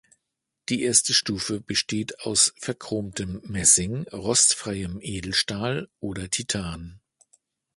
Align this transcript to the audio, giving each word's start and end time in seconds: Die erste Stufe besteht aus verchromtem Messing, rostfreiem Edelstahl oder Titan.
Die 0.69 0.81
erste 0.81 1.13
Stufe 1.13 1.61
besteht 1.61 2.21
aus 2.21 2.55
verchromtem 2.57 3.39
Messing, 3.43 4.07
rostfreiem 4.07 4.97
Edelstahl 4.99 5.89
oder 5.99 6.27
Titan. 6.27 6.99